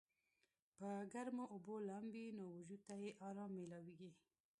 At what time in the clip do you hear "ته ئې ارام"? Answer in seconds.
2.87-3.51